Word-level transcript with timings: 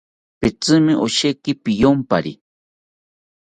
Pitzimi 0.39 0.93
osheki 1.05 1.51
piyompari 1.63 2.31